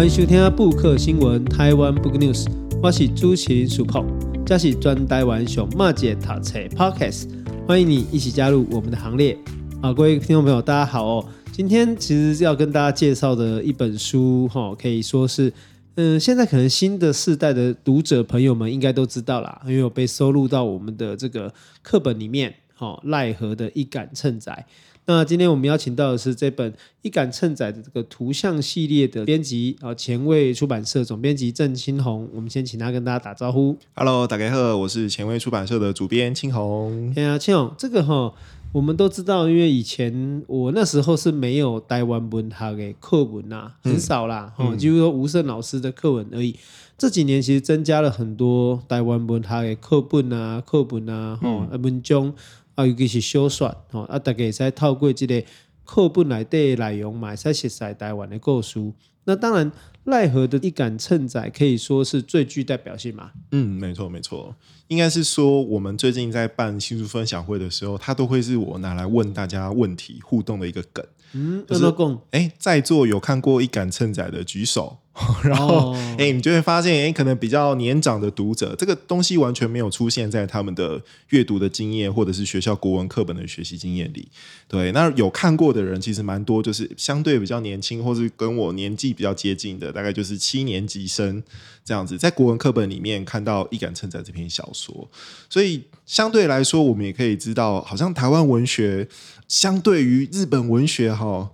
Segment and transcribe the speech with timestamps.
[0.00, 2.46] 欢迎收听布克新闻台湾 Book News，
[2.82, 4.02] 我是主持人 Super，
[4.46, 7.28] 这是专台湾上马街读册 Podcast，
[7.68, 9.36] 欢迎你一起加入我们的行列。
[9.82, 11.28] 啊，各位听众朋友，大家好哦！
[11.52, 15.52] 今天其实要跟大家介绍的一本书，哈，可以说是，
[15.96, 24.64] 嗯，现在可能新的世代的读者朋友们应该都知道啦，因为有被收录到我们的这个课本里面，哈，赖和的一杆秤仔。
[25.06, 26.70] 那今天我们邀请到的是这本
[27.02, 32.28] 《一杆秤仔》的这个图像系列的编辑啊，前卫出版社总编辑郑清红。
[32.32, 33.76] 我们先请他跟大家打招呼。
[33.94, 37.12] Hello，大家好，我是前卫出版社的主编清红。
[37.16, 38.32] 哎呀，清红，这个哈，
[38.72, 46.54] 我们都知道，因为以前我那时候是没有台湾文学的课文呐、啊，很少啦，哈、嗯，就是说吴胜老师的课文而已。
[46.96, 52.32] 这几年其实增加了很多台湾文学的课本啊、课本啊、哈、嗯、文章。
[52.80, 55.42] 啊，尤其是小说吼，啊，大家会使透过这个
[55.84, 58.80] 课本内底的内容嘛，会使熟悉台湾的故事。
[59.24, 59.70] 那当然，
[60.04, 63.32] 奈何的一杆秤仔可以说是最具代表性嘛。
[63.52, 64.54] 嗯，没错没错，
[64.88, 71.04] 应该是说我们最近在办新书分享会的时候，它都会是我拿来问大家问题互动的一个梗。
[71.34, 72.20] 嗯，怎么讲？
[72.30, 74.96] 哎，在座有看过一杆秤仔的举手。
[75.44, 84.28] 然后，哎、哦，你就会发现，哎，可能比较年长的读者，这个东西完全没有出现在他们的阅读的经验，或者是学校国文课本的学习经验里。
[84.68, 91.42] 对，那有看过的人其实蛮多，就是相对比较年轻，或是跟我年纪比较接近的，大概就是七年级生
[91.84, 95.08] 这样子，在国文课本里面看到《一杆秤仔》这篇小说。
[95.48, 99.08] 所以相对来说，我们也可以知道，好像台湾文学
[99.48, 101.50] 相对于日本文学，哈。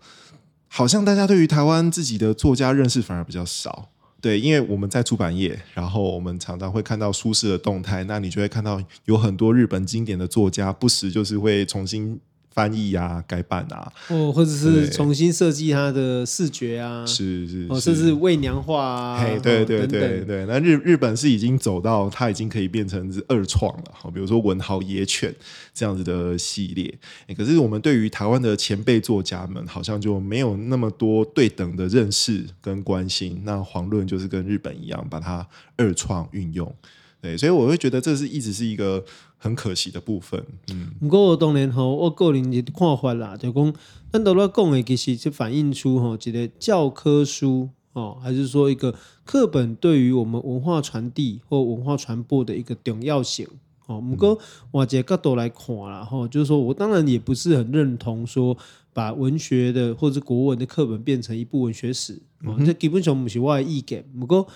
[0.76, 3.88] 好像大家对于台湾自己的作家认识反而比较少，
[4.20, 12.20] 对，因为我们在出版业，然后我们常常会看到舒适的动态，那你就会看到有很多日本经典的作家，不时就是会重新。
[12.56, 20.46] 翻译啊，改版啊，哦，或者是重新设计它的视觉啊，是是，哦，甚至伪娘化啊，嘿，对对对对对。
[20.46, 25.34] 那日日本是已经走到它已经可以变成是二创了，好，比如说文豪野犬
[25.74, 26.98] 这样子的系列。
[27.36, 33.42] 可是我们对于台湾的前辈作家们，好像就没有那么多对等的认识跟关心。
[33.44, 36.74] 那黄论就是跟日本一样，把它二创运用。
[37.20, 39.04] 对，所以我会觉得这是一直是一个
[39.46, 40.44] 很可惜的部分。
[40.72, 43.74] 嗯，不过当然吼，我个人的看法啦，就讲，
[44.12, 53.46] 咱都在讲的，其实就反映出吼，一个教科书哦，还是说一个课本对于我们文化传递或文化传播的一个重要性
[53.86, 54.00] 哦。
[54.00, 54.38] 不过
[54.70, 58.56] 换一个角度来看啦，吼，就是说我当然也不是很认同说
[58.92, 64.04] 把文学的或者国文的课本变成一部文学史哦，这、基本上不是我的意见。
[64.18, 64.46] 不过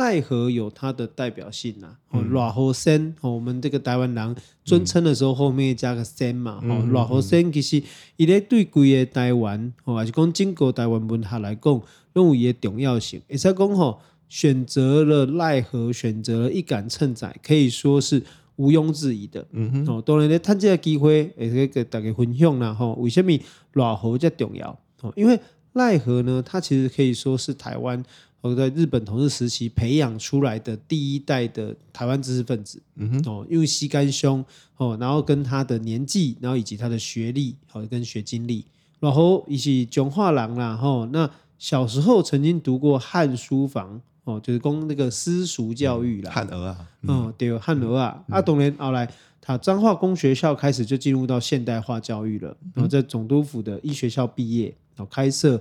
[0.00, 7.82] 赖和有它的代表性呐，哦，赖和先，哦，我们这个台湾人尊称的时候后面加个先嘛，哦，赖和先其实
[8.16, 11.82] 伊咧对规个台湾，哦，还是讲整个台湾文学来讲，
[12.14, 13.20] 拢有伊的重要性。
[13.28, 18.22] 会使讲吼，选择了赖何，选择了一杆秤仔，可以说是
[18.56, 19.46] 毋庸置疑的。
[19.52, 23.30] 嗯哼，哦，当然咧，趁这个机会，也可以给大家分享啦，吼，为什么
[23.74, 24.78] 赖和这重要？
[25.02, 25.38] 哦，因为
[25.74, 28.02] 赖何呢，它其实可以说是台湾。
[28.42, 34.42] 我在日本统治时期培养出来的第一代的台湾知识分子，嗯哼，哦，因为西干兄，
[34.78, 38.64] 哦，然后跟他的年纪，然后以及他的学历，哦，跟学经历，
[38.98, 49.06] 然后以及中华人啦，吼，那小时候曾经读过汉书房，哦，就是供那个私塾教育啦，汉儿啊，嗯，对，汉儿啊，啊，当然后来
[49.42, 55.60] 他彰化工学校开始就进入到现代化教育了，然后在总督府的医学校毕业，然后开设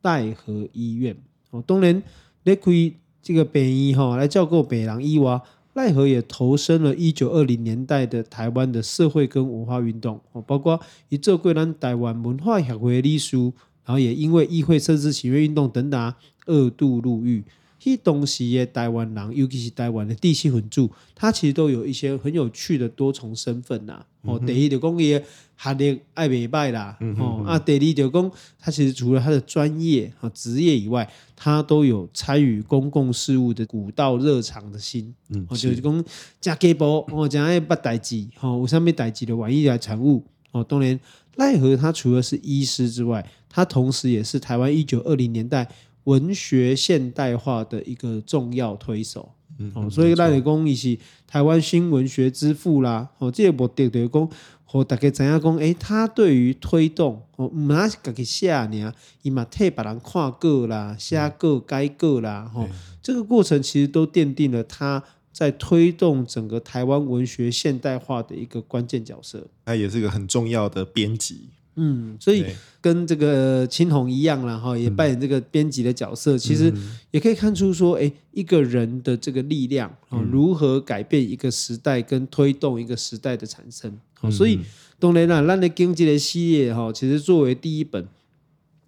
[0.00, 1.16] 戴和医院。
[1.50, 2.02] 哦，当然，
[2.44, 5.40] 你可以这个北医哈来照顾北人以外，
[5.74, 13.52] 奈何也投身了一九二零年代的台湾的社会跟文化运动哦，包括以做过咱台湾文化协会的秘书，
[13.84, 16.14] 然后也因为议会设置请愿运动等等，
[16.46, 17.44] 二度入狱。
[17.78, 24.04] 其实当时的台湾人，尤其是台湾的地气混住，他其实都有一些很有趣的多重身份呐。
[24.22, 25.18] 哦，第一就讲伊
[25.62, 35.14] 学历爱袂歹啦，哦啊，第二就讲他其实除了他的专业和职业以外，他都有参与公共事务的古道热肠的心。
[35.28, 36.04] 嗯，就是讲
[36.40, 40.24] 家家宝，哦，讲爱不代志，哦，有啥物代志的玩意来产物。
[40.52, 40.98] 哦，当然
[41.36, 45.68] 奈何他除了是医师之外，他同时也是台湾一九二零年代。
[46.04, 49.30] 文学现代化的一个重要推手，
[49.60, 54.28] 嗯，哦，所以赖雷公伊是台湾新文学之父啦，哦，这个目的就是讲，
[54.64, 58.92] 和大家知影讲，诶，他对于推动，哦，唔那是自己写呢，
[59.22, 62.66] 伊嘛替别人看过啦，写过改过啦，吼，
[63.02, 65.02] 这个过程其实都奠定了他
[65.32, 69.46] 在推动整个台湾文学现代化的一个关键角色。
[69.66, 71.50] 他也是一个很重要的编辑。
[71.82, 72.44] 嗯，所以
[72.78, 76.36] 跟这个青红一样了哈，也扮演这个编辑的角色。
[76.36, 76.70] 嗯、其实
[77.10, 83.90] 也可以看出说，哎，一个人的这个力量啊，如何改变一个时代，跟推动一个时代的产生。
[84.22, 84.60] 嗯、所以，
[84.98, 88.06] 当然啦，咱的经济的系列哈，其实作为第一本，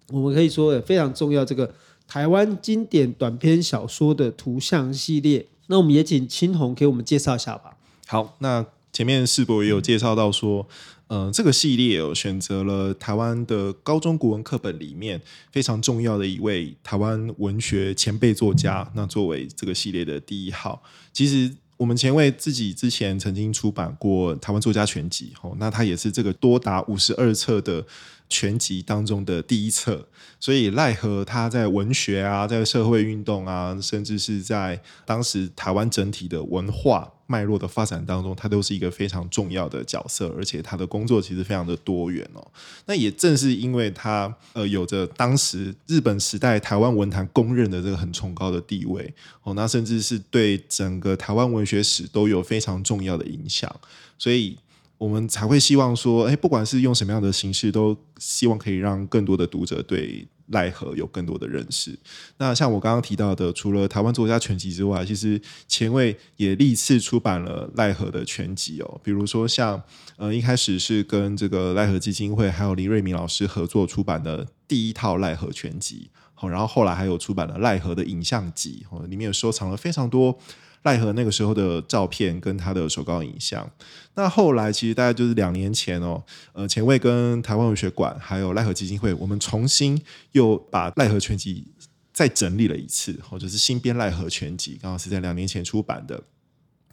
[0.09, 1.43] 我们可以说也非常重要。
[1.43, 1.73] 这个
[2.07, 7.75] 台湾经典短篇小说的图像系列，那我们也请青红给我们介绍一下吧。
[8.05, 10.67] 好，那前面世博也有介绍到说。
[11.13, 15.21] 嗯、呃，这个系列有选择了台湾的高中国文课本里面
[15.51, 20.81] 非常重要的一位台湾文学前辈作家，那作为这个系列的第一号。
[21.13, 27.85] 其实我们前卫自己之前曾经出版过《台湾作家全集》，哦，那他也是这个多达五十二册的
[28.33, 30.07] 全集当中的第一册。
[30.39, 37.11] 所以赖和他在文学啊，在社会运动啊，甚至是在当时台湾整体的文化。
[37.25, 42.45] 脉络的发展当中，他都是一个非常重要的角色，而且他的工作其实非常的多元哦。
[42.85, 49.11] 那也正是因为他呃有着当时日本时代台湾文坛公认的这个很崇高的地位
[49.43, 53.73] 哦，那甚至是对整个台湾文学史都有非常重要的影响，
[54.19, 54.57] 所以
[55.03, 60.27] 我们才会希望说，哎，不管是用什么样的形式，都希望可以让更多的读者对。
[60.47, 61.97] 赖和有更多的认识。
[62.37, 68.99] 那像我刚刚提到的，除了台湾作家全集之外，其实前卫也历次出版了赖和的全集哦。
[69.01, 69.81] 比如说像
[70.17, 80.37] 呃一开始是跟这个赖和基金会还有林瑞明老师合作出版的第一套赖和全集，好，然后后来还有出版了赖和的影像集，哦，里面有收藏了非常多。
[80.83, 83.69] 赖和那个时候的照片跟他的手稿影像，
[84.15, 90.01] 那后来其实大概就是两年前哦，呃，前卫跟台湾文学馆还有赖和基金会，我们重新
[90.33, 91.65] 又把赖和全集
[92.13, 96.21] 再整理了一次，或者是新编赖和全集，刚好是在两年前出版的。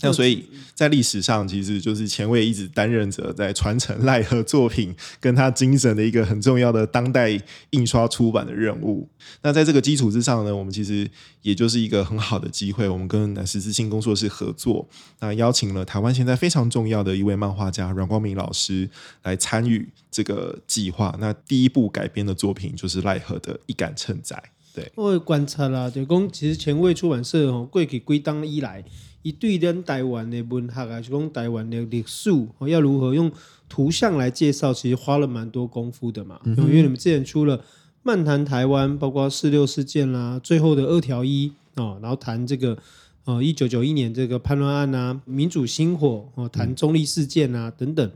[0.03, 0.45] 那所以，
[0.75, 7.39] 在历史上，其实就是前卫一直担任着在传承赖和作品跟他精神的一个很重要的当代
[7.71, 9.07] 印刷出版的任务。
[9.43, 11.09] 那在这个基础之上呢，我们其实
[11.43, 14.89] 也就是一个很好的机会，我们跟南十字星工作室合作，
[15.21, 18.89] 那邀请了台湾现在非常重要的一位漫画家阮光明老师
[19.23, 21.15] 来参与这个计划。
[21.21, 24.35] 那第一部改编的作品就是赖和的《一杆秤仔》。
[24.75, 28.83] 对，我观察啦，就讲其实前卫出版社哦过去归档以来。
[29.23, 32.31] 一对咱台湾的文学啊是讲台湾的历史，
[32.67, 33.31] 要如何用
[33.69, 36.41] 图像来介绍，其实花了蛮多功夫的嘛。
[36.45, 37.59] 嗯、因为你们之前出了
[38.03, 42.79] 《漫谈台湾》，包括四六事件啦，最后的二条一哦，然后谈这个
[43.27, 48.11] 呃一九九一年这个叛乱案啊，民主星火哦，谈中立事件啊等等，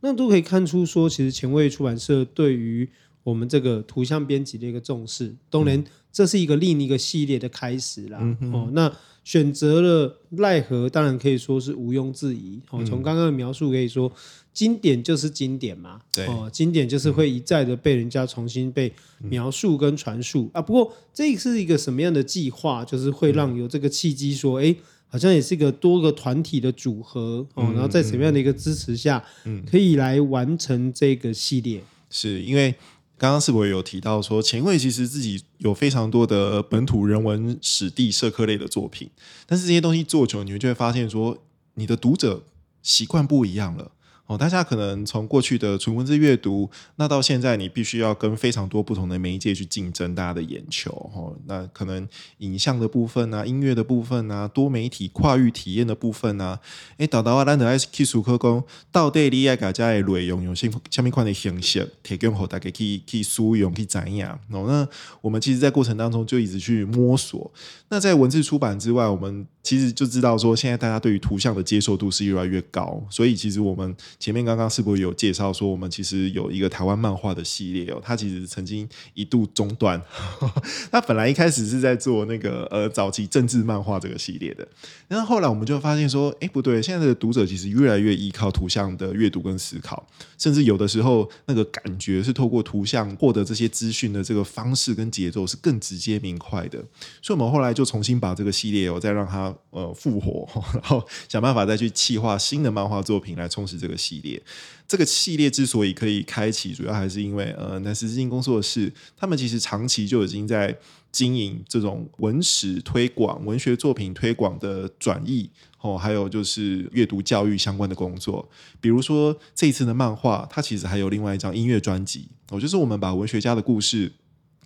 [0.00, 2.88] 那都可以看出说，其实前卫出版社对于
[3.22, 5.36] 我们这个图像编辑的一个重视。
[5.48, 8.18] 当然，这是一个另一个系列的开始啦。
[8.40, 8.92] 嗯、哦，那。
[9.28, 12.58] 选择了奈何，当然可以说是毋庸置疑。
[12.70, 14.10] 哦，从刚刚的描述可以说，
[14.54, 16.00] 经典就是经典嘛。
[16.10, 20.62] 对，哦，经典就是会一再的被人家重新被描述跟传述啊。
[20.62, 22.82] 不过这是一个什么样的计划？
[22.82, 24.74] 就是会让有这个契机说，哎，
[25.08, 27.64] 好像也是一个多个团体的组合哦。
[27.74, 29.22] 然后在什么样的一个支持下，
[29.70, 31.84] 可以来完成这个系列？
[32.08, 32.74] 是因为。
[33.18, 39.10] 刚刚是不是有提到说，前卫其实自己有非常多的本土人文史地社科类的作品，
[39.44, 41.36] 但是这些东西做久，你们就会发现说，
[41.74, 42.44] 你的读者
[42.82, 43.90] 习惯不一样了。
[44.28, 50.90] 哦，大家可能从过去的纯文字阅读，那到现在你必须要跟非常多不同的媒介去竞争大家的眼球。
[51.14, 52.06] 哦，那可能
[52.38, 56.60] 影像的部分啊，音乐的部分啊，多媒体跨域体验的部分啊，
[56.98, 64.38] 哎，导导啊，咱的爱去思考讲，到底你爱家家的内容用什什么款的形式提供给大家可以去去使用去怎样？
[64.50, 64.86] 哦，那
[65.22, 67.50] 我们其实，在过程当中就一直去摸索。
[67.88, 73.96] 那在文字出版之外，我们其实就知道说，现在大家对于图像的接受度是越来越高，所以其实我们。
[74.18, 80.02] 前面刚刚是不是有介绍说，我们其实有一个台湾漫画的系列哦，它其实曾经一度中断。
[80.90, 84.66] 它本来一开始是在做那个呃早期政治漫画这个系列的，
[85.06, 90.04] 然后后来我们就发现说，哎不对，现在的读者其实越来越依靠图像的阅读跟思考，
[90.36, 96.78] 甚至有的时候那个感觉是透过图像获得这些资讯的这个方式跟节奏是更直接明快的。
[97.22, 104.07] 所以我们后来就重新把这个系列哦再让它呃复活， 然后想办法再去企划新的漫画作品来充实这个系。
[104.08, 104.42] 系列
[104.86, 110.74] 这个系列之所以可以开启，主要还是因为呃，南十字星工作室他们其实长期就已经在
[111.12, 115.50] 经营这种文史推广、文学作品推广的转译
[115.80, 118.48] 哦，还有就是阅读教育相关的工作。
[118.80, 124.10] 比如说这一次的漫画，它其实还有另外一张音乐专辑哦，就是我们把文学家的故事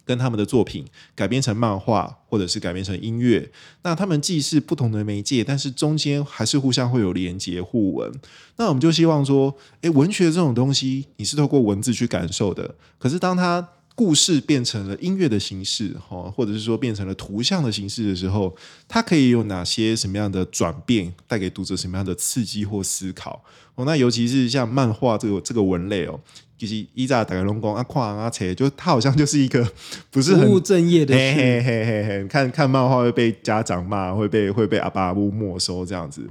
[0.04, 3.50] 跟他们的作品改编成漫画，或者是改编成音乐。
[3.82, 8.12] 那他们既是不同的媒介，但是中间还是互相会有连接互文。
[8.56, 12.74] 那我们就希望说，诶，文学这种东西，你是透过文字去感受的。
[12.98, 18.54] 可是当它故事变成了音乐的形式，哈，或者是说变成了图像的形式的时候，
[18.88, 23.44] 它可以有哪些什么样的转变，带给读者什么样的刺激或思考？
[23.74, 26.18] 哦，那尤其是像漫画这个这个文类哦。
[26.58, 29.68] 其实伊扎打开龙宫啊，跨啊扯，就他好像就是一个
[30.12, 36.28] 不是很不务正业的嘿嘿嘿嘿嘿，看看漫画会被家长骂，会被会被阿爸阿母没收这样子。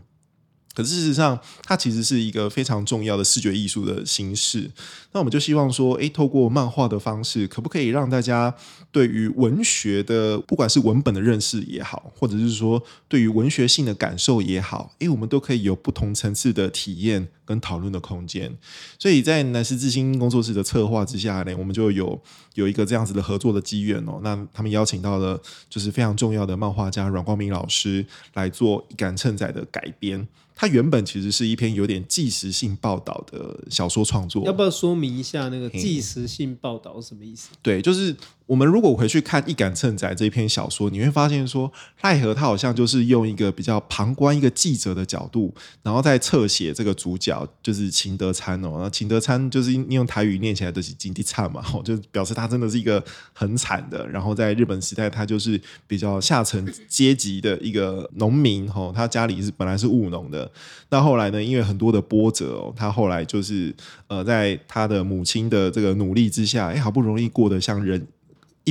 [0.73, 4.69] 可是事实上，它其实是一个非常重要的视觉艺术的形式。
[5.11, 8.55] 那我们就希望说，诶，透过漫画的方式，可不可以让大家
[8.91, 18.57] 对于文学的，不管是文本的认识也好，或者是说对于文学性的感受也好，诶，我们都可以有不同层次的体验跟讨论的空间。
[18.97, 22.17] 所以在南师之星工作室的策划之下呢，我们就有
[22.53, 24.21] 有一个这样子的合作的机缘哦。
[24.23, 25.37] 那他们邀请到了
[25.69, 30.25] 就是非常重要的漫画家阮光明老师来做《一杆秤仔》的改编。
[30.61, 37.49] 它原本其实是一篇有点纪实性报道的小说创作，要不要说明一下那个纪实性报道是什么意思？
[37.63, 38.15] 对，就是。
[38.51, 48.75] 我们如果回去看《一杆秤仔》这篇小说，你会发现说，赖和他好像就是用一个比较旁观一个记者的角度，然后再侧写这个主角就是秦德参哦。
[48.77, 54.05] 那秦德参就是用台语念起来都是金地灿嘛， 就表示他真的是一个很惨的。
[54.09, 60.51] 然后在日本时代，他就是比较下层阶级的一个农民哦，他家里是本来是务农的，
[60.89, 63.73] 那后来呢，因为很多的波折哦，他后来就是
[64.07, 68.05] 呃，在他的母亲的这个努力之下，哎，好不容易过得像人。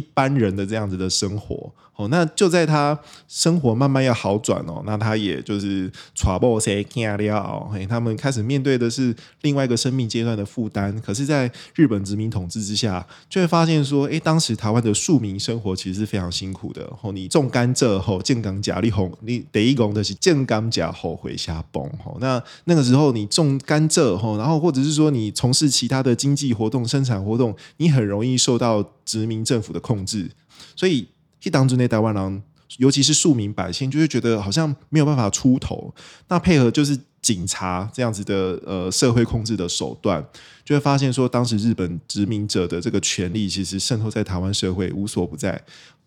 [0.00, 1.70] 一般人的这样子的生活。
[2.00, 10.98] 哦，那就在他生活慢慢要好转哦，那他也就是传播些惊了，嘿，他们开始面对的是另外一个生命阶段的负担。
[11.02, 16.90] 可是，在日本殖民统治之下，就会发现说，哎，当时台湾的庶民生活其实是非常辛苦的。
[17.02, 21.84] 哦，你种甘蔗后，建岗甲你红，你第一工的是建岗甲后回下崩。
[22.04, 30.30] 哦，那那个时候你种甘蔗后，然后或者是说你从事其他的经济活动、生产活动，你很容易受到殖民政府的控制，
[30.74, 31.06] 所以。
[31.40, 32.42] 去当中那台湾人，
[32.78, 35.92] 尤其是庶民百姓，就会觉得好像没有办法出头。
[36.28, 40.24] 那配合就是警察这样子的呃社会控制的手段，
[40.64, 45.60] 就会发现说，当时日本殖民者的这个权力其实渗透在台湾社会无所不在。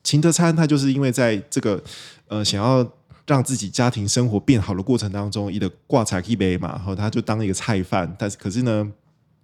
[0.04, 1.82] 秦德参他就是因为在这个
[2.28, 2.88] 呃想要
[3.26, 8.92] 让自己家庭生活变好的过程当中，一个挂彩一杯嘛，然后他就当一个菜贩，但是可是呢。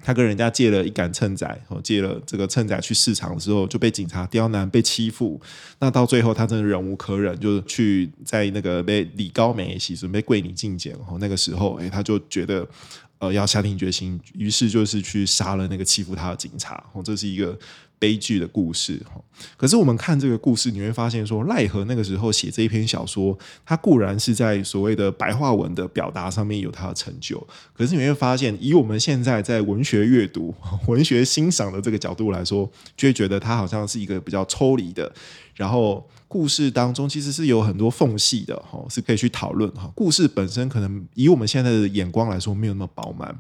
[0.02, 5.40] 他跟人家借了一杆秤仔，哦，借了这个秤仔去市场的时候，就被警察刁难，被欺负。
[5.80, 10.96] 那到最后，他真的忍无可忍，就去在那个被李高梅洗准备跪你进检。
[11.08, 12.68] 哦，那个时候，哎， 他就觉得
[13.20, 16.84] 呃要下定决心，于是就是去杀了那个欺负他的警察。
[16.94, 17.58] 哦，这是一个。
[18.00, 19.00] 悲剧的故事，
[19.58, 30.56] 可是我们看这个故事，你会发现说，赖和那个时候写这一篇小说，他固然是在所谓的白话文的表达上面有他的成就，可是你会发现，以我们现在在文学阅读、
[30.88, 35.12] 文学欣赏的这个角度来说，就会觉得他好像是一个比较抽离的，
[35.54, 39.92] 然后故事当中其实是有很多缝隙的，哈，是可以去讨论哈。
[39.94, 43.38] 故事本身可能以我们现在的眼光来说，没有那么饱满，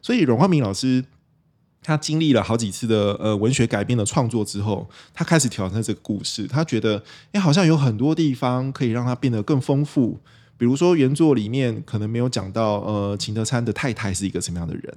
[0.00, 1.04] 所以阮光明老师。
[1.86, 6.48] 他经历了好几次的呃文学改编的创作之后，他开始挑战这个故事。
[6.48, 7.00] 他觉得，
[7.30, 10.18] 哎，好像有很多地方可以让它变得更丰富。
[10.58, 14.92] 比如说原作里面可能没有讲到，呃，秦德参的太太是一个什么样的人。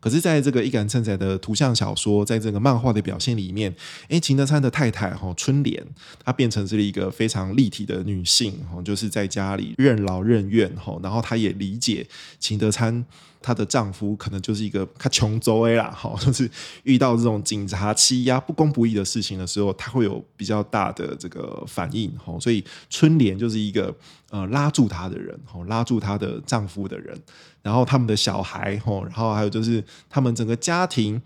[0.00, 3.74] 可是，在这个一杆秤仔的图像小说，在这个漫画的表现里面，
[4.08, 5.86] 哎，秦德参的太太哈春莲，
[6.24, 12.06] 她变成是一个非常立体的女性，哈，就是在家里任劳任怨，哈，然后她也理解
[12.38, 13.04] 秦德参。
[13.42, 16.50] 她的丈夫可能就是一个她穷周 A 啦， 好，就是
[16.82, 23.94] 遇到这种警察欺压、不公不义的事情的时候，她会有比较大的这个反应，吼，所以春莲就是一个
[24.30, 27.18] 呃拉住她的人，吼，拉住她的丈夫的人，
[27.62, 31.20] 然后他们的小孩，吼，然后还有就是他们整个家庭。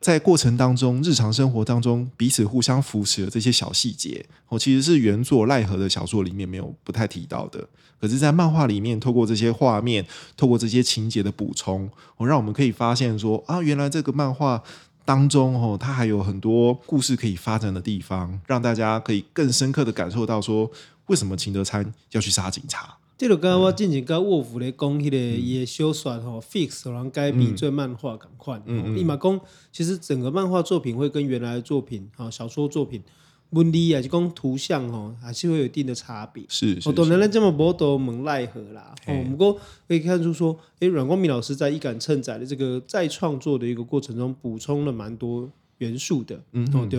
[0.00, 7.66] 在过程当中，日常生活当中彼此互相扶持的这些小细节，哦，其实是原作奈何的小说里面没有不太提到的。
[8.00, 14.62] 可是，在漫画里面，透过这些画面，透过这些情节的补充，哦，让我们可以发现说啊，原来这个漫画
[15.04, 20.70] 当中，哦，它还有很多故事可以发展的地方，让大家可以更深刻的感受到说，
[21.06, 22.97] 为什么秦德参要去杀警察。
[23.18, 28.62] 这个刚刚我进前跟沃夫来讲，迄个伊的小说吼，fix 然后改编做漫画赶快。
[28.96, 29.40] 伊嘛讲，
[29.72, 33.02] 其实整个漫画作品会跟原来的作品，哈，小说作品，
[33.50, 36.44] 文理啊，就讲图像吼，还是会有一定的差别。
[36.48, 38.94] 是，是，我当然咱这么无多门奈何啦。
[39.08, 39.58] 哦，不过
[39.88, 46.40] 可以看出说，诶，阮光明老师在一杆秤仔的这个再创作的一个过程中，补充了蛮多元素的。
[46.52, 46.98] 嗯，哦，对，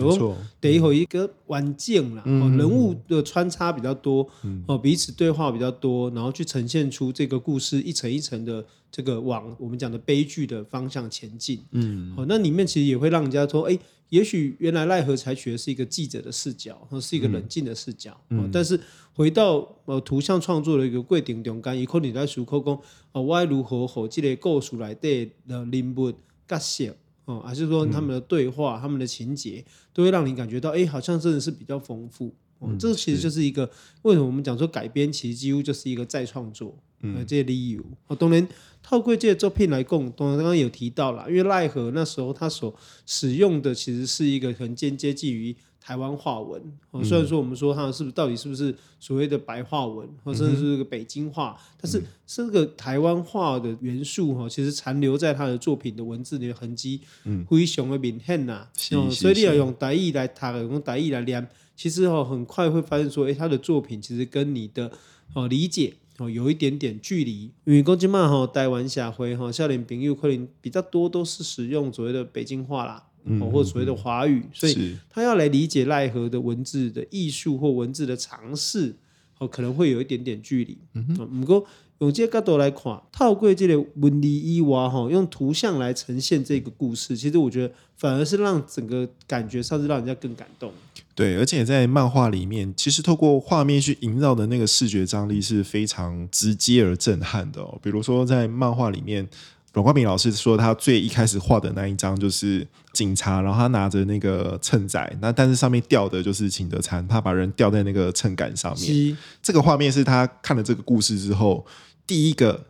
[0.60, 4.28] 等于一个完整啦，哦，人物的穿插比较多，
[4.66, 11.60] 哦，彼此对话比较多，然后去呈现出这个故事一层一层的这个往我们讲的悲剧的方向前进。
[11.70, 13.78] 嗯，哦，那里面其实也会让人家说，哎。
[14.10, 18.10] 也许原来赖何采取的是一个记者的视角，或是一个冷静的视角。
[18.30, 18.76] 嗯嗯、但是
[19.14, 22.76] 回到呃图像创作的一个过程中间，伊可能在思考讲，
[23.12, 26.12] 哦，我如何和这个故事来的人物
[26.48, 26.92] 角色，
[27.24, 32.34] 哦，还是说他们的对话、嗯、他们的情节，都会让你感觉到，哎，好像真的是比较丰富。
[32.58, 33.72] 哦，嗯、这其实就是一个是
[34.02, 36.76] 为什么我们讲说改编，其实几乎就是一个再创作。
[37.02, 37.82] 嗯，这些理由。
[38.06, 38.46] 哦，当然。
[38.82, 42.74] 透过这些作品来讲，刚刚有提到了，因为奈何那时候他所
[43.06, 46.60] 使用的其实是一个很间接近于台湾话文。
[46.90, 57.00] 哦，虽然说我们说他是不是到底是不是所谓的白话文，或甚至是个北京话，但是这个台湾话的元素哈，其实残留在他的作品的文字里的痕迹，
[57.48, 58.66] 非常的明显呐。
[58.92, 61.46] 哦，所以你要用台语来读，用台语来念，
[61.76, 64.90] 其实哦，很快会发现说，哎，他的作品其实跟你的
[65.34, 65.94] 哦理解。
[66.20, 78.94] 哦，有一点点距离，因为讲即嘛吼，台湾社会吼，少年朋友可能比较多都是使用所谓的北京话啦，嗯、或所谓的华语，所以他要来理解奈何的文字的艺术或文字的尝试，
[79.38, 80.76] 哦，可能会有一点点距离。
[80.92, 81.66] 嗯哼，不过
[82.00, 90.70] 用这个角度来看，套柜这个文理以外吼，用图像来呈现这个故事，其实我觉得反而是让整个感觉上是让人家更感动。
[91.14, 97.78] 对，而且在漫画里面，其实透过画面去营造的那个视觉张力是非常直接而震撼的哦。
[97.82, 99.28] 比如说，在漫画里面，
[99.74, 109.16] 阮光明老师说他最一开始画的那一张就是警察，然后他拿着那个秤仔，那但是上面吊的就是秦德参，他把人吊在那个秤杆上面。
[109.42, 111.66] 这个画面是他看了这个故事之后
[112.06, 112.66] 第一个。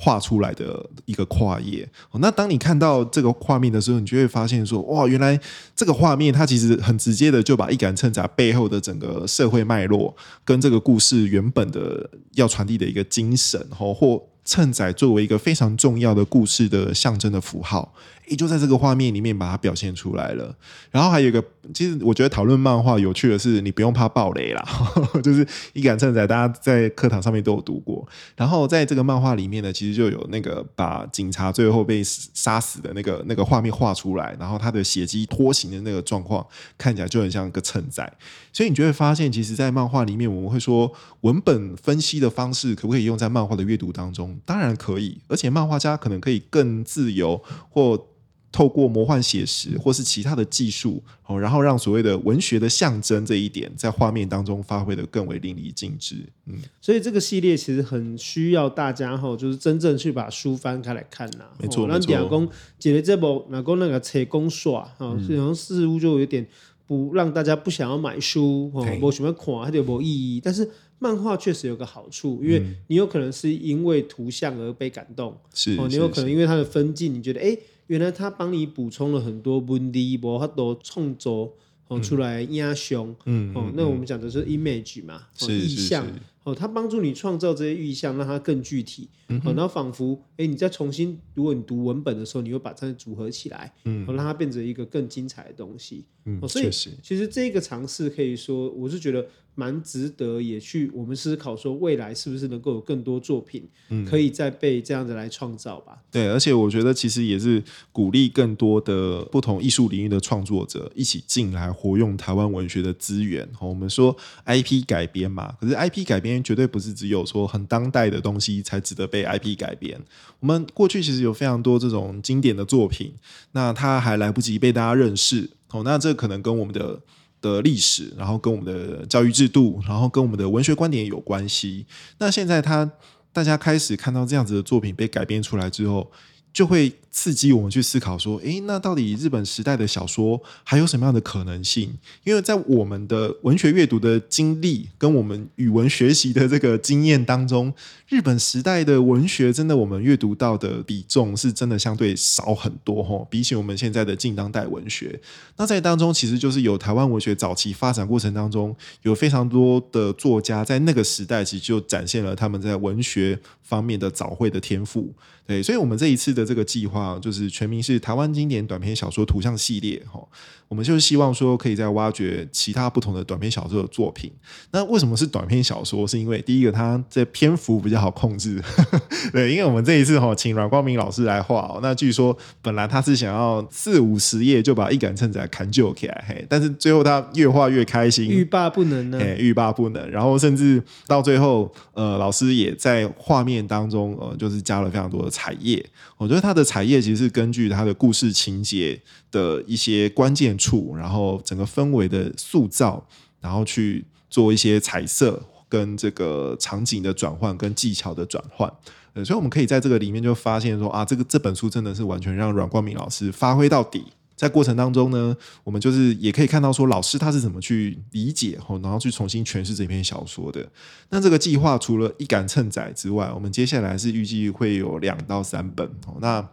[0.00, 1.86] 画出来的一个跨页，
[2.20, 5.38] 那当你看到这个画面的时候，你就会发现说，哇，原来
[5.74, 17.94] 这个画面它其实很直接的就把一杆秤仔背后的整个社会脉络跟这个故事原本的要传递的一个精神，或秤仔作为一个非常重要的故事的象征的符号。
[18.26, 20.54] 也就在这个画面里面把它表现出来了。
[20.90, 24.62] 然后还有一个，其实我觉得讨论漫画有趣的是，你不用怕爆雷啦，
[25.24, 28.06] 就是一杆秤仔，大家在课堂上面都有读过。
[28.36, 38.12] 然后在这个漫画里面呢，其实就有那个把警察最后被杀死的那个那个画面画出来，然后他的血迹拖行的那个状况，看起来就很像一个秤仔。
[38.58, 44.36] 所以你就会发现，其实，在漫画里面，我们会说文本分析的方式可不可以用在漫画的阅读当中？
[44.44, 47.40] 当然可以，而且漫画家可能可以更自由
[47.70, 48.08] 或。
[48.50, 56.26] 透过魔幻写实或是其他的技术，哦，然后让所谓的文学的象征这一点在画面当中发挥得更为淋漓尽致。
[56.46, 61.44] 嗯，所以这个系列其实很需要大家哈，就是真正去把书翻开来看呐。
[61.60, 66.44] 没错，那两公解了这部，那公那个扯公耍啊，好像似乎就有点
[66.88, 70.40] 不让大家不想要买书哦，没什么看，它就没意义。
[70.42, 77.56] 但是漫画确实有个好处，因为你有可能是因为图像而被感动，是哦，你有可能因为它的分镜，你觉得哎。
[77.88, 86.06] 原来他帮你补充了很多文字，无法度创作哦出来压胸，嗯，哦，那我们讲的是 image 嘛，是意象。
[86.48, 89.08] 哦，它帮助你创造这些意象，让它更具体。
[89.28, 96.06] 嗯、哦，然后仿佛，哎，你再重新，如果你读文本的时候，你会把它组合起来，嗯，哦，让它变成一个更精彩的东西。
[96.24, 99.26] 嗯，哦，所以其实这个尝试可以说，我是觉得
[99.58, 103.68] 蛮值得，也去我们思考说，未来是不是能够有更多作品，
[104.08, 105.94] 可以再被这样子来创造吧。
[105.96, 106.02] 嗯。
[106.12, 113.42] 对，而且我觉得其实也是鼓励更多的不同艺术领域的创作者一起进来活用台湾文学的资源。
[113.58, 114.16] 哦，我们说
[114.46, 116.38] IP 改编嘛，可是 IP 改编。
[116.44, 120.00] 绝对不是只有说很当代的东西才值得被 IP 改编。
[120.38, 123.12] 我们过去其实有非常多这种经典的作品，
[123.52, 125.82] 那它还来不及被大家认识哦。
[125.82, 127.00] 那这可能跟我们的
[127.40, 131.86] 的历史，然后跟我们的教育制度，然后跟我们的文学观点有关系。
[132.18, 132.90] 那现在他
[133.32, 136.10] 大家开始看到这样子的作品被改编出来之后，
[136.52, 141.96] 就会刺激我们去思考说，诶，那到底日本时代的小说还有什么样的可能性？
[142.24, 147.72] 因为在我们的文学阅读的经历跟我们语文学习的这个经验当中，
[148.08, 155.20] 日本时代的文学真的我们阅读到的比重是真的相对少很多哈，比起我们现在的近当代文学。
[155.56, 165.12] 那在当中其实就是有台湾文学早期发展过程当中，有非常多的作家在那个时代其实就展现了他们在文学方面的早慧的天赋。
[165.46, 170.26] 对，所以我们这一次的这个计划，就是全名是台湾经典短篇小说图像系列哈。
[170.68, 174.30] 我们就是希望说，可以再挖掘其他不同的短篇小说的作品。
[174.70, 176.06] 那为什么是短篇小说？
[176.06, 178.62] 是因为第一个，它这篇幅比较好控制。
[179.32, 181.80] 对，因为我们这一次哈，请阮光明老师来画哦。
[181.82, 190.10] 那据说本来他是想要四五十页就把一杆秤仔砍就起来，嘿，但是最后他越画越开心，欲罢不能呢，欲罢不能。
[190.10, 195.84] 然后甚至到最后，呃，老师也在画面当中，呃，就是加了非常多的彩页。
[196.18, 203.06] 我觉得他的彩页其实是根据他的故事情节的一些关键处，然后整个氛围的塑造，
[203.40, 208.72] 然后去做一些彩色跟这个场景的转换跟技巧的转换，
[209.12, 214.04] 呃，所以我们可以在这个里面就发现说啊，这个这本书真的是完全让阮光明老师发挥到底。
[214.36, 220.64] 在过程当中呢，我们就是也可以看到说老师他是怎么去理解然后去重新诠释这篇小说的。
[221.08, 225.90] 那这个计划除了一杆秤仔之外，我们接下来是预计会有两到三本。
[226.20, 226.48] 那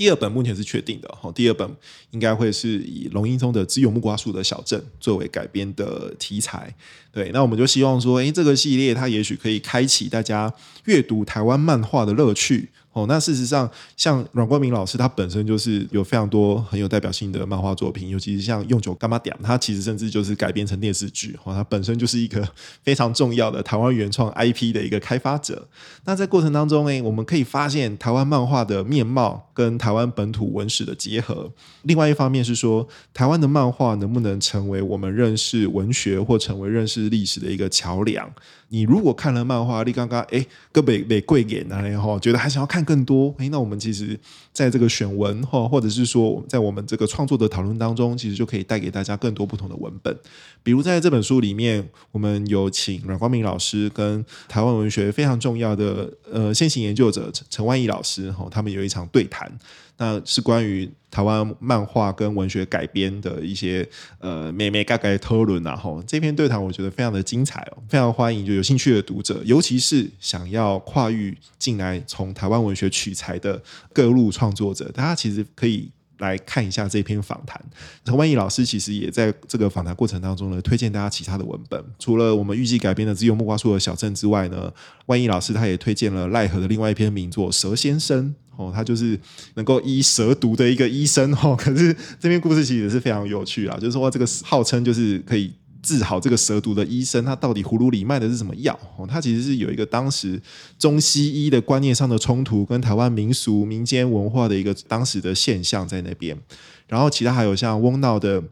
[0.00, 1.70] 第二本目前是确定的哈，第二本
[2.12, 6.74] 应该会是以龙应中的《只有木瓜树的小镇》作为改编的题材。
[7.12, 10.50] 对，那我们就希望说，哎，这个系列它也许可以开启大家
[10.86, 12.70] 阅读台湾漫画的乐趣。
[12.92, 21.38] 哦，那事实上，像阮光明老师，他本身就是有非常多很有代表性的漫画作品，尤其是像《用酒干嘛点》，他其实甚至就是改编成电视剧。
[21.44, 22.46] 哦，他本身就是一个
[22.82, 25.68] 非常重要的台湾原创 IP 的一个开发者。
[26.04, 31.48] 那在过程当中呢，我们可以发现台湾漫画的面貌跟台湾本土文史的结合。
[31.82, 38.28] 另外一方面是说，台湾的漫画能不能成为我们认识文学或成为认识历史的一个桥梁？
[38.72, 44.18] 你如果看了漫画，你刚刚哎，个北北贵眼然后觉得还想要看更多，诶，那我们其实
[44.52, 50.16] 在这个选文哈，或者是说在我们这个创作的讨论当中，其实就可以带给大家更多不同的文本。
[50.62, 59.50] 比如在这本书里面，我们有请阮光明老师跟台湾文学非常重要的呃先行研究者陈陈万义老师哈，他们有一场对谈。
[59.96, 63.86] 那是关于台湾漫画跟文学改编的一些
[64.18, 73.60] 呃眉眉角角的讨论啊，吼，这篇对谈我觉得非常的精彩哦，非常欢迎就有兴趣的读者，尤其是想要跨域进来从台湾文学取材的
[73.92, 75.90] 各路创作者，大家其实可以
[76.20, 77.60] 来看一下这篇访谈。
[78.04, 84.72] 陈万义老师其实也在这个访谈过程当中呢，推荐大家其他的文本，除了我们预计改编的《只有木瓜树的小镇》之外呢，
[85.06, 88.26] 万义老师他也推荐了奈何的另外一篇名作《蛇先生》。
[88.56, 89.18] 哦，他就是
[89.54, 91.56] 能够医蛇毒的一个医生哦。
[91.58, 95.50] 可是这篇故事其实也是非常有趣啊，就是说这个号称就是可以
[95.82, 98.78] 治好这个蛇毒的医生，他到底葫芦里卖的是什么药？
[99.08, 100.40] 他其实是有一个当时
[100.78, 106.38] 中西医的观念上的冲突，跟台湾民俗民间文化的一个当时的现象在那边。
[106.86, 108.42] 然后其他还有像翁闹的。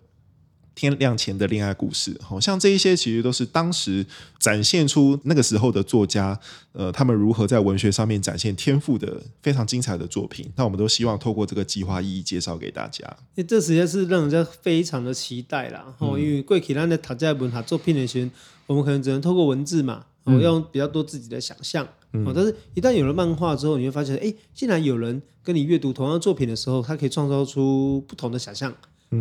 [0.79, 4.07] 天亮前的恋爱故事，好像这一些其实都是当时
[4.39, 6.39] 展现出那个时候的作家，
[6.71, 10.49] 呃，他们如何在文学上面展现天赋的非常精彩的作品。
[10.55, 13.05] 那我们都希望透过这个计划一一介绍给大家。
[13.35, 15.93] 欸、这实在是让人家非常的期待啦。
[15.99, 18.31] 哦、嗯，因为过去咱的读这文塔作品的时候，
[18.69, 21.89] 我们可能只能透过文字嘛，我、嗯、用比较多自己的想象。
[22.13, 28.73] 嗯，但是一旦有了漫画之后，你会发现，哎、欸，竟然有人跟你阅读同样作品的时候，他可以创造出不同的想象。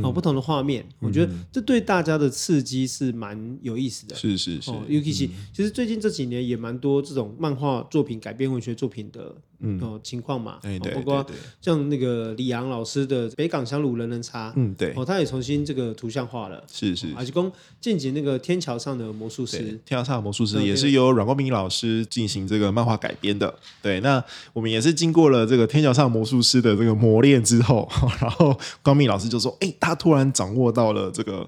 [0.04, 4.16] 哦，不同的画面，嗯，我觉得这对大家的刺激是蛮有意思的。
[4.16, 9.36] 是是是，尤其是其实最近这几年也蛮多这种漫画作品改编文学作品的。
[9.60, 9.80] 嗯。
[9.82, 10.60] 哦，情况嘛，
[10.96, 11.26] 包括
[11.62, 27.90] 像那个李阳老师的《北港香炉人人茶》，嗯对，哦，他也重新这个图像化了，是是，而且讲近景那个天桥上的魔术师，天桥上的魔术师也是由阮光明老师进行这个漫画改编的，对，那我们也是经过了这个天桥上魔术师的这个磨练之后，
[28.20, 31.48] 然后光明老师就说，哎，他突然掌握到了这个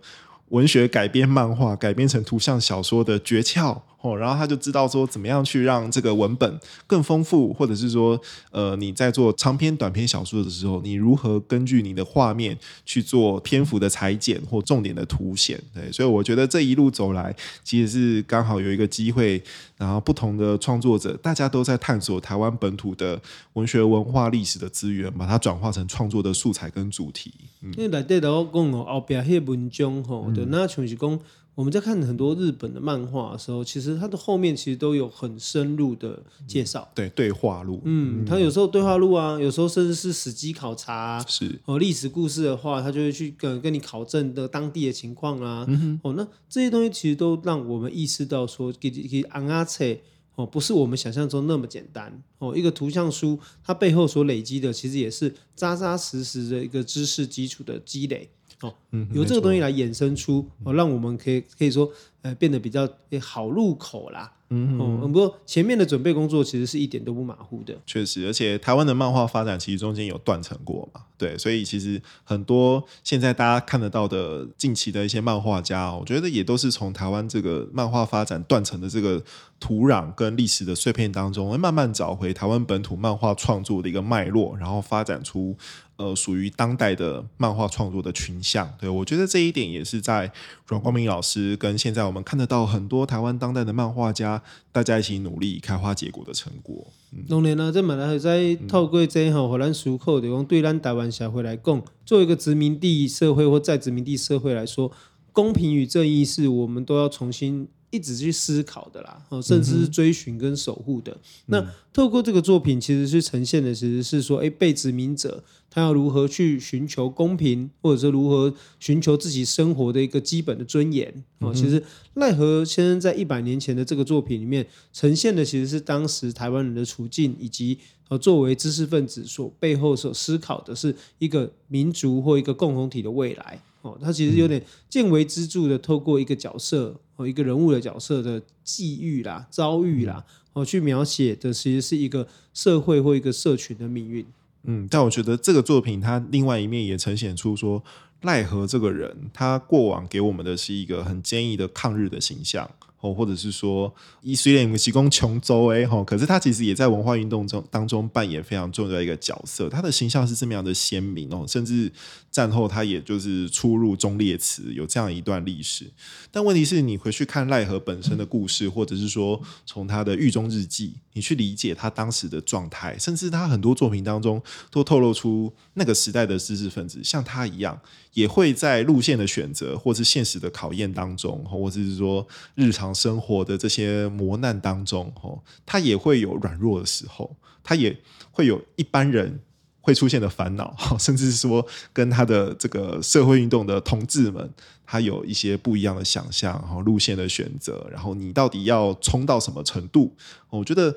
[0.50, 3.80] 文学改编漫画改编成图像小说的诀窍。
[4.02, 8.20] 哦，然后他就知道说怎么样去让这个文本更丰富，或者是说，
[8.52, 15.62] 呃，你在做长篇、短篇小说的时候，你如何根据你的画面去做篇幅的裁剪或重点的凸显？
[15.74, 19.44] 对，所以我觉得这一路走来，其实是刚好有一个机会，
[19.78, 23.22] 然后不同的创作者，大家都在探索台湾本土的
[23.54, 27.34] 文学文化历史的资源，把它转化成创作的素材跟主题。
[27.62, 31.20] 嗯，因为来对的我讲哦，后边那文章吼，就，那像是讲。
[31.60, 36.90] 我们在看很多日本的漫画的时候，其实它的后面其实都有很深入的介绍。
[36.96, 37.82] 对，对话录。
[37.84, 41.26] 嗯，它有时候对话录啊，有时候甚至是史迹考察啊。
[41.28, 41.60] 是。
[41.66, 45.66] 哦，历史故事的话，他就会去跟跟你考证的当地的情况啊。
[45.68, 46.00] 嗯。
[46.02, 50.00] 哦，那这些东西其实都让我们意识到说，给给安阿切
[50.36, 52.24] 哦，不是我们想象中那么简单。
[52.38, 58.30] 哦，一个图像书它背后所累积的，其实也是扎扎实实的一个知识基础的积累。
[58.62, 61.90] 哦，嗯由这个东西来衍生出哦，让我们可以可以说
[62.22, 62.88] 呃变得比较
[63.22, 64.34] 好入口啦。
[64.52, 67.78] 嗯，嗯，不过前面的准备工作其实是一点都不马虎的。
[67.86, 79.24] 确实，而且台湾的漫画发展其实中间有断层过嘛，对，所以其实很多现在大家看得到的近期的一些漫画家，我觉得也都是从台湾这个漫画发展断层的这个
[79.60, 85.56] 土壤跟历史的碎片当中，会慢慢找回台湾本土漫画创作的一个脉络，然后发展出。
[86.00, 90.32] 呃，属于当代的漫画创作的群像，对，我觉得这一点也是在
[90.66, 96.88] 阮光明老师跟现在我们看得到很多台湾当代的漫画家，大家一起努力开花结果的成果。
[97.28, 104.90] 当然啦，这嘛来在透过这吼，荷兰出口的讲，对咱台湾社会来讲，作为一个殖民地社会或在殖民地社会来说，
[105.34, 107.68] 公平与正义是我们都要重新。
[107.92, 111.12] 一直去思考的啦，哦甚至是追寻跟守护的。
[111.12, 121.12] 嗯、那透过这个作品，其实是呈现的，其实是说，哎，被殖民者他要如何去寻求公平，或者是如何寻求自己生活的一个基本的尊严。
[121.40, 133.62] 哦、嗯，其实奈何先生在一百年前的这个作品里面呈现的，其实是当时台湾人的处境，以及呃作为知识分子所背后所思考的是一个民族或一个共同体的未来。
[133.82, 144.26] 哦，他其实有点见微知著的，透过一个角色哦，一个人物的角色的际遇啦、遭遇啦，哦，去描写的其实是一个社会或一个社群的命运。
[144.64, 147.82] 嗯，但我觉得这个作品它另外一面也呈现出说，
[148.24, 152.70] 奈何这个人，他过往给我们的是一个很坚毅的抗日的形象。
[153.02, 159.70] 哦，或者是说，以虽然提供琼州哎吼，可是他其实也在文化运动中当中扮演非常重要的一个角色。
[159.70, 161.90] 他的形象是这么样的鲜明哦，甚至
[162.30, 165.90] 战后他也就是出入忠烈祠，有这样一段历史。
[166.30, 177.80] 但问题是你回去看赖和本身的故事，或者是说从他的狱中日记，你去理解他当时的状态，甚至他很多作品当中都透露出那个时代的知识分子像他一样，
[178.14, 182.90] 也会在路线的选择或是现实的考验当中，或者是说日常。
[183.00, 187.96] 生活的这些磨难当中，哦，他也会有软弱的时候，他也
[188.30, 189.40] 会有一般人
[189.82, 194.50] 会出现的烦恼， 甚至是说跟他的这个社会运动的同志们，
[194.86, 200.16] 他有一些不一样的想象，然后路线的选择，然后你到底要冲到什么程度？
[200.50, 200.96] 我觉得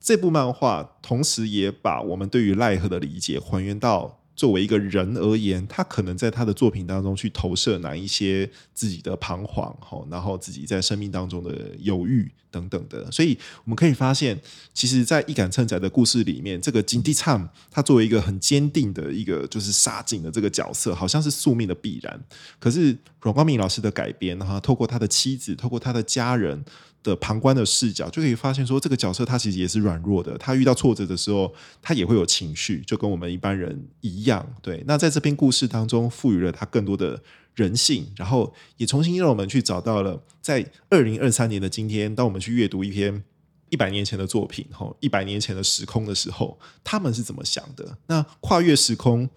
[0.00, 4.20] 这部漫画同时也把我们对于奈何的理解还原到。
[4.36, 9.74] 作为一个人而言，他可能在他的作品当中去投射哪一些自己的彷徨，
[10.10, 13.10] 然后自己在生命当中的犹豫等等的。
[13.10, 14.38] 所以我们可以发现，
[14.74, 22.22] 其实，在一杆秤仔的故事里面，这个金地灿他作为一个很坚定的一个就是杀警的这个角色，好像是宿命的必然。
[22.58, 26.62] 可是阮光明老师的改编，哈，透过他的妻子，透过他的家人。
[27.06, 30.36] 的旁观的视角，就可以发现说，这个角色他其实也是软弱的。
[30.38, 34.44] 他遇到挫折的时候，他也会有情绪，就跟我们一般人一样。
[34.60, 37.22] 对，那在这篇故事当中，赋予了他更多的
[37.54, 43.22] 人性，然后也重新让我们去找到了，在二零二三年的今天，当我们去阅读一篇
[43.68, 47.96] 一百年前的作品，吼，一百年前的时空的时候，他们是怎么想的？
[48.08, 49.30] 那跨越时空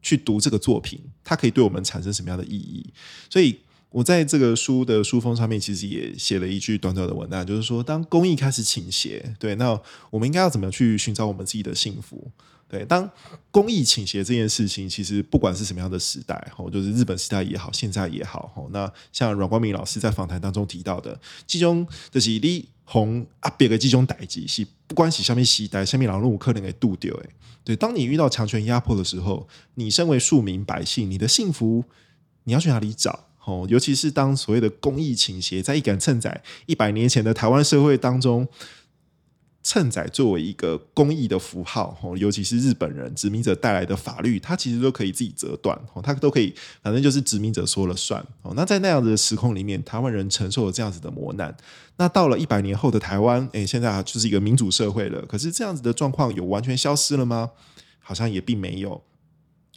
[0.00, 2.90] 去读这个作品，它可以对我们产生什么样的意义？
[3.28, 3.60] 所以。
[3.90, 9.78] 我在这个书的书封上面，其实也写了一句短短的文案，就是说，当公益开始倾斜，对，那
[10.10, 12.30] 我们应该要怎么去寻找我们自己的幸福？
[12.68, 13.10] 对，当
[13.50, 27.30] 公益倾斜这件事情，其实不管是什么样的时代，吼，就是日本时代也好，现在也好，吼，那像阮光明老师在访谈当中提到的，这种就是你红啊别个集中代志是不管是下面时代，下面老路可能给渡掉，诶，
[27.64, 31.82] 对，当你遇到强权压迫的时候，你身为庶民百姓，你的幸福
[32.44, 33.29] 你要去哪里找？
[33.50, 38.46] 哦，尤其是当所谓的公益倾斜，在一杆秤仔一百年前的台湾社会当中，
[39.62, 48.24] 秤仔作为一个公益的符号，哦，尤其是日本人殖民者带来的法律，它其实都可以自己折断，哦，它都可以，反正就是殖民者说了算。
[48.42, 51.54] 哦，那在那样子的时空里面，台湾人承受了这样子的磨难，
[51.96, 55.20] 那到了一百年后的台湾，诶，现在啊就是一个民主社会了。
[55.26, 57.50] 可是这样子的状况有完全消失了吗？
[57.98, 59.02] 好像也并没有。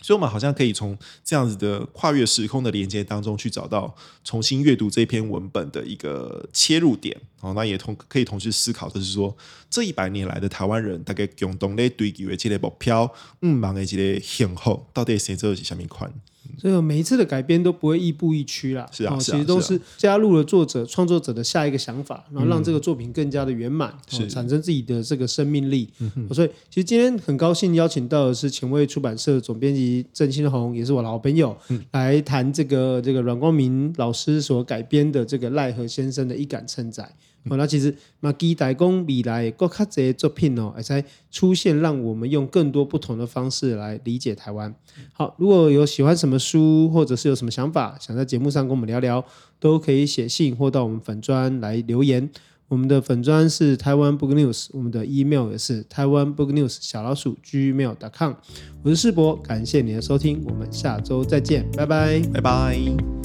[0.04, 7.18] 所以，我们好像可以从这样子的跨越时空的连接当中，去找到重新阅读这篇文本的一个切入点。
[7.40, 9.36] 哦，那也同可以同时思考，就是说，
[9.70, 13.10] 这一百年来的台湾人大概共同在追求的这类目标，
[13.42, 16.14] 嗯，忙的这类幸福，到底谁做的是什么款？
[16.58, 25.90] 所以每一次的改编都不会亦步亦趋啦，是啊，其实都是加入了作者创作者的下一个想法，然后让这个作品更加的圆满，产生自己的这个生命力。
[26.34, 31.56] 所以其实今天很高兴邀请到的是前卫出版社总编辑郑新红，也是我的好朋友，
[31.92, 37.08] 来谈这个这个阮光明老师所改编的这个赖和先生的一杆秤仔。
[37.50, 44.74] 好，那其实嘛，期待讲未来更较侪作品哦，会使出现，让我们用更多不同的方式来理解台湾。
[45.12, 49.26] 好，如果有喜欢什么书，或者是有什么想法，想在节目上跟我们聊聊，
[49.60, 52.30] 都可以写信或到我们粉砖来留言。
[52.70, 58.34] 我们的粉砖是台湾 Book News，我们的 email 也是台湾 Book News 小老鼠 gmail.com。
[58.82, 63.23] 我是世博，感谢你的收听，我们下周再见，拜拜，拜拜。